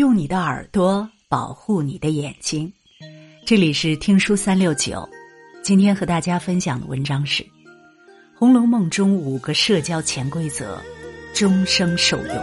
[0.00, 2.72] 用你的耳朵保护你的眼睛。
[3.44, 5.06] 这里是听书三六九，
[5.62, 7.42] 今天和大家分享的文章是
[8.34, 10.80] 《红楼梦》中五个社交潜规则，
[11.34, 12.34] 终生受用。《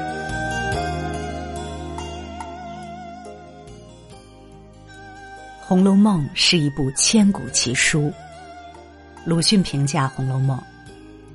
[5.59, 8.13] 红楼梦》是一部千古奇书。
[9.25, 10.55] 鲁迅评价《红楼梦》：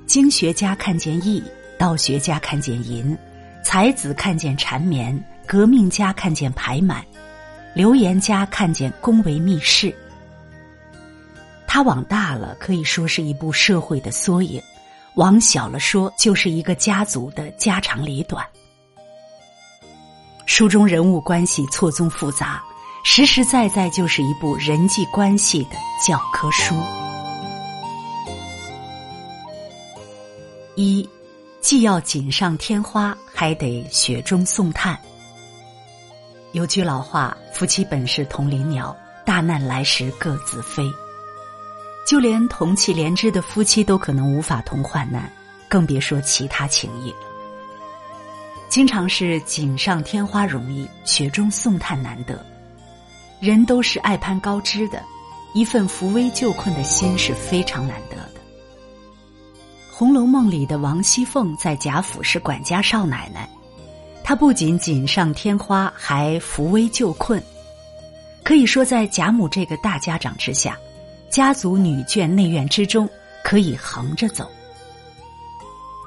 [0.05, 1.43] 经学家看见义，
[1.77, 3.13] 道学家看见淫，
[3.61, 5.21] 才子看见缠绵。
[5.47, 7.05] 革命家看见排满，
[7.73, 9.95] 流言家看见宫闱秘事。
[11.67, 14.61] 他往大了可以说是一部社会的缩影，
[15.15, 18.45] 往小了说就是一个家族的家长里短。
[20.45, 22.61] 书中人物关系错综复杂，
[23.03, 25.71] 实实在在就是一部人际关系的
[26.05, 26.75] 教科书。
[30.75, 31.07] 一，
[31.59, 34.99] 既要锦上添花，还得雪中送炭。
[36.53, 40.87] 有句老话：“夫妻本是同林鸟，大难来时各自飞。”
[42.07, 45.31] 就连同气连枝的夫妻都可能无法同患难，
[45.67, 47.17] 更别说其他情谊了。
[48.69, 52.45] 经常是锦上添花容易，雪中送炭难得。
[53.39, 55.01] 人都是爱攀高枝的，
[55.55, 58.39] 一份扶危救困的心是非常难得的。
[59.95, 63.49] 《红楼梦》里的王熙凤在贾府是管家少奶奶。
[64.23, 67.43] 他不仅锦上添花，还扶危救困，
[68.41, 70.77] 可以说在贾母这个大家长之下，
[71.29, 73.07] 家族女眷内院之中
[73.43, 74.49] 可以横着走。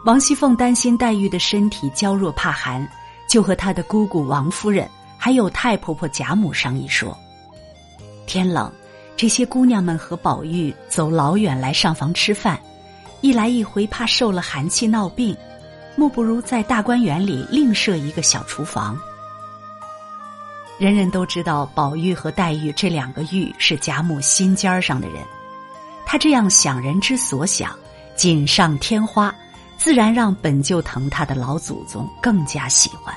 [0.06, 2.88] 王熙凤担心黛玉的身体娇弱怕寒，
[3.28, 7.16] 就和她的姑姑王夫人还有太婆婆贾母商议说
[8.24, 8.72] ：“天冷，
[9.16, 12.58] 这些姑娘们和宝玉走老远来上房吃饭，
[13.20, 15.36] 一来一回怕受了寒气闹病。”
[15.96, 18.98] 莫不如在大观园里另设一个小厨房。
[20.78, 25.24] 人人都知道宝玉和黛玉这两个玉是贾母心尖儿上的人，
[26.04, 27.74] 他这样想人之所想，
[28.14, 29.34] 锦上添花，
[29.78, 33.14] 自然让本就疼他的老祖宗更加喜欢。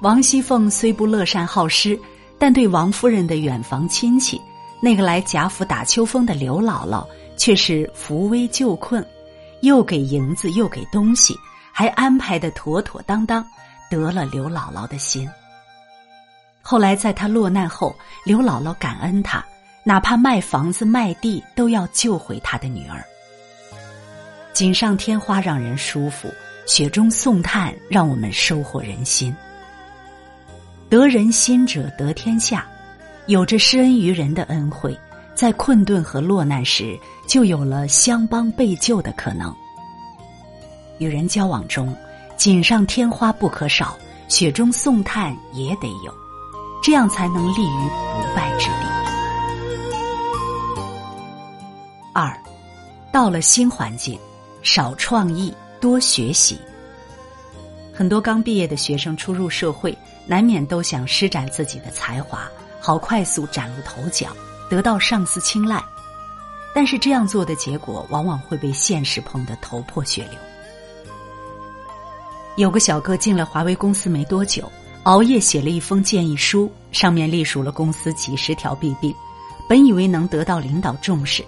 [0.00, 1.98] 王熙凤虽不乐善好施，
[2.38, 4.40] 但对王夫人的远房亲戚，
[4.80, 7.06] 那个来贾府打秋风的刘姥姥，
[7.36, 9.06] 却是扶危救困。
[9.62, 11.38] 又给银子，又给东西，
[11.72, 13.44] 还安排的妥妥当当，
[13.90, 15.28] 得了刘姥姥的心。
[16.62, 19.44] 后来在他落难后，刘姥姥感恩他，
[19.84, 23.04] 哪怕卖房子卖地，都要救回他的女儿。
[24.52, 26.32] 锦上添花让人舒服，
[26.66, 29.34] 雪中送炭让我们收获人心。
[30.88, 32.66] 得人心者得天下，
[33.26, 34.98] 有着施恩于人的恩惠。
[35.36, 36.98] 在困顿和落难时，
[37.28, 39.54] 就有了相帮被救的可能。
[40.98, 41.94] 与人交往中，
[42.38, 43.98] 锦上添花不可少，
[44.28, 46.14] 雪中送炭也得有，
[46.82, 48.86] 这样才能立于不败之地。
[52.14, 52.34] 二，
[53.12, 54.18] 到了新环境，
[54.62, 56.58] 少创意，多学习。
[57.92, 64.28] 很多刚毕业的学生初入社会，难免都想施展自己的才华，好快速崭露头角。
[64.68, 65.82] 得到上司青睐，
[66.74, 70.38] 但是这样做的结果往往会被现实碰得头破血流。
[72.56, 74.70] 有个小哥进了华为公司没多久，
[75.02, 79.14] 熬夜写了一封建议书，上面隶属了公司几十条弊病，
[79.68, 81.44] 本以为能得到领导重视，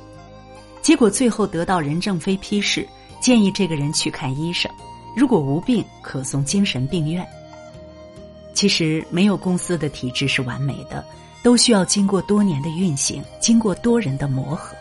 [0.82, 2.86] 结果最后得到任正非批示，
[3.20, 4.70] 建议这个人去看医生，
[5.16, 7.26] 如果无病可送精神病院。
[8.54, 11.04] 其实没有公司的体制是完美的。
[11.48, 14.76] 都需要经过多年的运行，经过多人的磨合，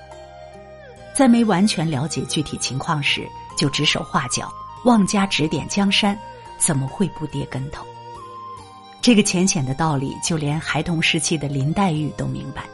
[1.13, 3.25] 在没完全了解具体情况时
[3.57, 6.19] 就指手画脚、妄加指点江山，
[6.57, 7.85] 怎么会不跌跟头？
[8.99, 12.63] 这个浅显的道理，就连孩童时期的林黛玉都明白。《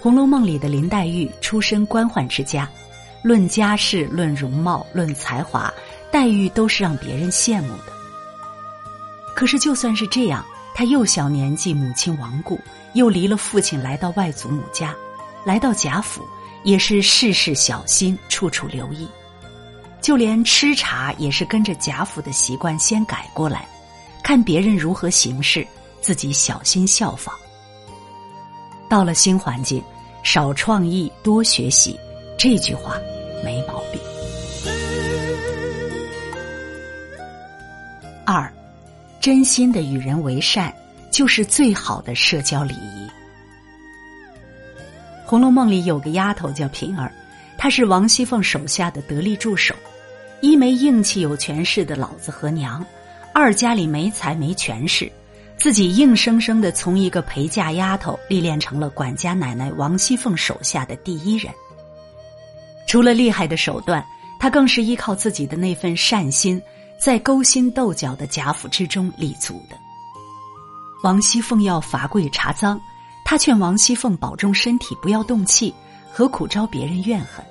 [0.00, 2.66] 红楼梦》里的林黛玉出身官宦之家，
[3.20, 5.70] 论家世、论容貌、论才华，
[6.10, 7.92] 黛玉都是让别人羡慕的。
[9.34, 10.42] 可是，就算是这样。
[10.76, 12.60] 他幼小年纪，母亲亡故，
[12.92, 14.94] 又离了父亲，来到外祖母家，
[15.42, 16.22] 来到贾府，
[16.64, 19.08] 也是事事小心，处处留意，
[20.02, 23.66] 就连吃茶也是跟着贾府的习惯先改过来，
[24.22, 25.66] 看别人如何行事，
[26.02, 27.34] 自己小心效仿。
[28.86, 29.82] 到了新环境，
[30.22, 31.98] 少创意，多学习，
[32.36, 32.98] 这句话
[33.42, 33.98] 没毛病。
[38.26, 38.52] 二。
[39.26, 40.72] 真心的与人为善，
[41.10, 43.08] 就是最好的社交礼仪。
[45.24, 47.12] 《红楼梦》里有个丫头叫平儿，
[47.58, 49.74] 她是王熙凤手下的得力助手，
[50.40, 52.86] 一没硬气有权势的老子和娘，
[53.34, 55.10] 二家里没财没权势，
[55.58, 61.52] 自己硬生生的从一个陪嫁丫头历练成了管家奶奶王熙凤手下的第一人。
[62.86, 64.06] 除了厉害的手段，
[64.38, 66.62] 她更是依靠自己的那份善心，
[66.98, 69.76] 在勾心斗角的贾府之中立足的。
[71.02, 72.80] 王熙凤要罚跪查赃，
[73.24, 75.72] 他劝王熙凤保重身体，不要动气，
[76.10, 77.44] 何苦招别人怨恨？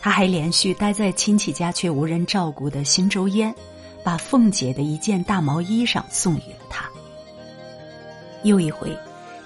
[0.00, 3.54] 他还连续待在亲戚家却无人照顾的新周烟，
[4.04, 6.88] 把凤姐的一件大毛衣裳送予了他。
[8.44, 8.96] 又一回，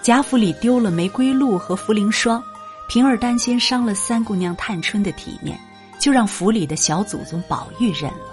[0.02, 2.42] 贾府里丢了玫瑰露和茯苓霜，
[2.88, 5.58] 平儿担心伤了三姑娘探春的体面，
[5.98, 8.27] 就让府里的小祖宗宝玉认了。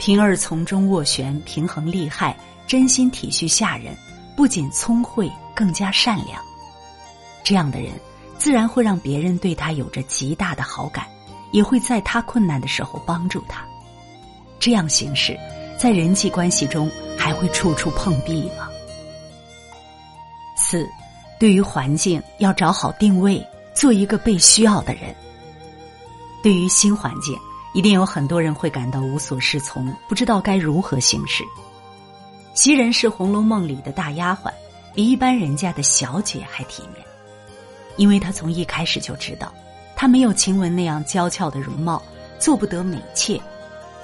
[0.00, 2.34] 平儿从中斡旋，平衡利害，
[2.66, 3.94] 真心体恤下人，
[4.34, 6.40] 不仅聪慧，更加善良。
[7.44, 7.92] 这样的人。
[8.38, 11.06] 自然会让别人对他有着极大的好感，
[11.52, 13.62] 也会在他困难的时候帮助他。
[14.58, 15.38] 这样行事，
[15.78, 18.66] 在人际关系中还会处处碰壁吗？
[20.56, 20.88] 四，
[21.38, 25.14] 对于环境要找好定位，做一个被需要的人。
[26.42, 27.38] 对于新环境，
[27.72, 31.44] 一定有很多人会感到无所适从，不知道该如何行事。
[32.54, 34.52] 袭人是《红楼梦》里的大丫鬟，
[34.92, 37.04] 比一般人家的小姐还体面。
[37.96, 39.52] 因为他从一开始就知道，
[39.94, 42.02] 他没有晴雯那样娇俏的容貌，
[42.38, 43.40] 做不得美妾，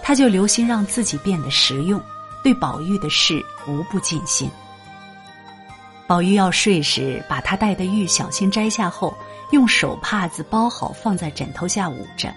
[0.03, 2.01] 他就留心让自己变得实用，
[2.45, 4.49] 对宝玉的事无不尽心。
[6.07, 9.13] 宝玉要睡时，把他戴的玉小心摘下后，
[9.51, 12.33] 用手帕子包好放在枕头下捂着，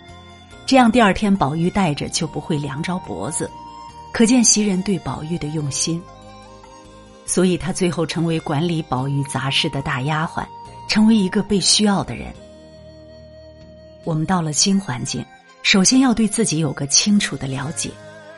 [0.70, 3.50] 这样第二天宝玉戴着就不会凉着脖子，
[4.14, 6.00] 可见袭人对宝玉的用心。
[7.26, 10.46] 所以他最后成为管理宝玉杂事的大丫鬟。
[10.88, 12.32] 成为一个被需要的人，
[14.04, 15.26] 我们到了新环境，
[15.64, 17.90] 首先要对自己有个清楚的了解，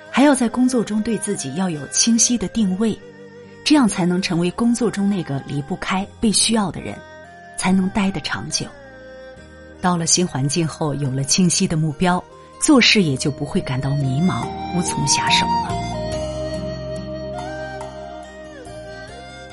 [0.09, 2.97] 还要在工作中对自己要有清晰的定位，
[3.65, 6.97] 这样才能成为工作中那个离不开、被需要的人，
[7.57, 8.65] 才能待得长久。
[9.81, 12.23] 到了新环境后，有了清晰的目标，
[12.59, 14.45] 做事也就不会感到迷茫、
[14.75, 15.75] 无从下手了。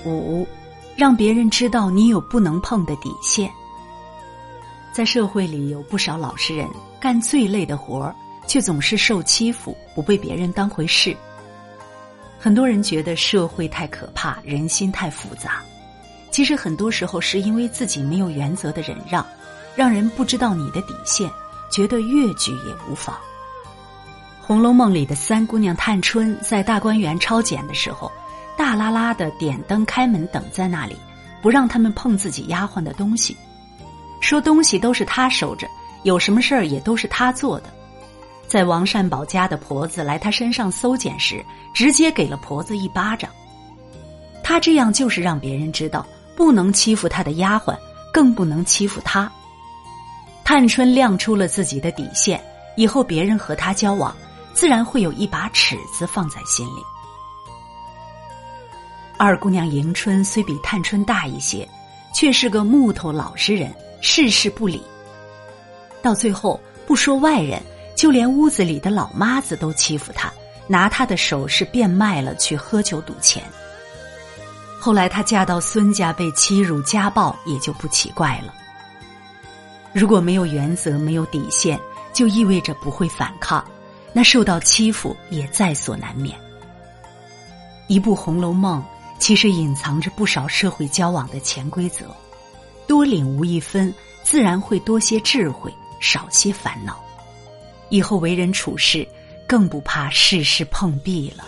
[0.05, 0.47] 五。
[0.97, 3.49] 让别人知道你有不能碰的底线。
[4.93, 8.13] 在社会里有不少老实人，干最累的活儿，
[8.49, 11.17] 却总是受欺负，不被别人当回事。
[12.37, 15.63] 很多人觉得社会太可怕，人心太复杂。
[16.33, 19.25] 其实很多时候是因为自己没有原则的忍让，
[19.79, 21.31] 让人不知道你的底线，
[21.71, 23.15] 觉得越矩也无妨。
[24.45, 28.11] 《红楼梦》里的三姑娘探春在大观园抄检的时候。
[28.57, 30.97] 大拉拉的点灯开门等在那里，
[31.41, 33.37] 不让他们碰自己丫鬟的东西，
[34.21, 35.65] 说东西都是他收着，
[36.03, 37.73] 有什么事儿也都是他做的。
[38.49, 41.41] 在王善保家的婆子来他身上搜检时，
[41.73, 43.31] 直接给了婆子一巴掌。
[44.43, 46.05] 他这样就是让别人知道，
[46.35, 47.79] 不能欺负他的丫鬟，
[48.13, 49.31] 更不能欺负他。
[50.49, 52.43] 探春亮出了自己的底线，
[52.75, 54.17] 以后别人和他交往，
[54.55, 56.83] 自然会有一把尺子放在心里。
[59.19, 61.69] 二姑娘迎春虽比探春大一些，
[62.15, 64.83] 却是个木头老实人，事事不理。
[66.01, 67.61] 到最后，不说外人，
[67.95, 70.33] 就连屋子里的老妈子都欺负她，
[70.67, 73.43] 拿她的首饰变卖了去喝酒赌钱。
[74.81, 78.55] 后来她嫁到孙家，被欺辱家暴，也就不奇怪了。
[79.93, 81.79] 如果没有原则，没有底线，
[82.13, 83.65] 就意味着不会反抗，
[84.13, 86.39] 那受到欺负也在所难免。
[87.87, 88.81] 一部《红楼梦》。
[89.21, 92.05] 其实隐藏着不少社会交往的潜规则，
[92.87, 93.93] 多领悟一分，
[94.23, 97.03] 自然会多些智慧，少些烦恼。
[97.89, 99.05] 以后为人处事，
[99.45, 101.45] 更不怕事事碰壁了。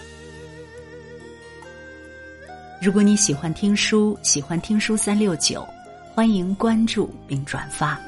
[2.83, 5.65] 如果你喜欢听书，喜欢听书三六九，
[6.13, 8.01] 欢迎关注并转发，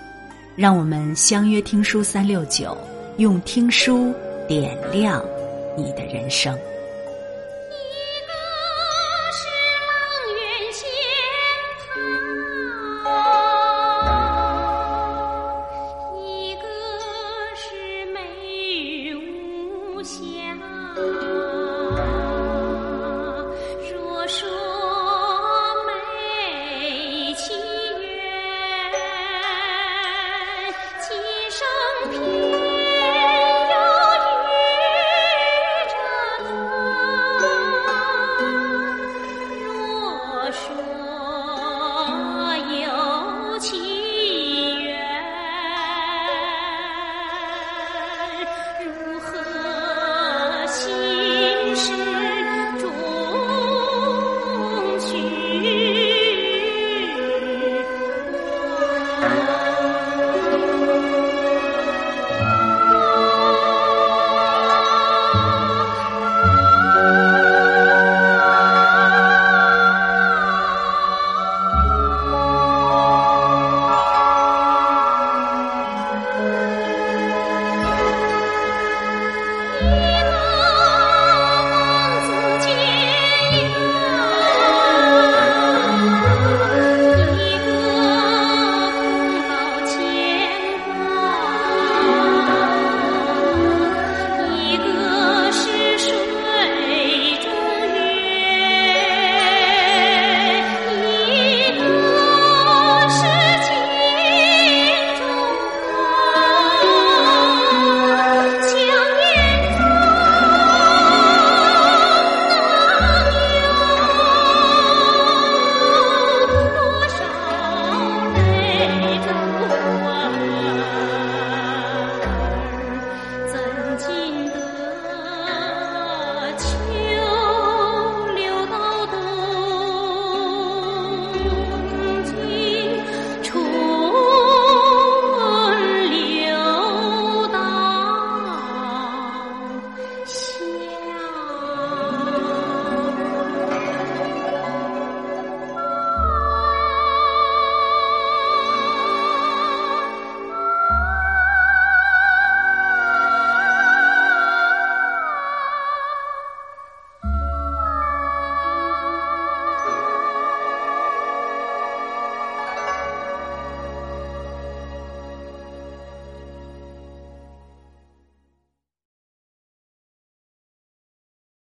[0.55, 2.77] 让我们相约听书三六九，
[3.17, 4.13] 用听书
[4.47, 5.25] 点亮
[5.77, 6.57] 你的人生。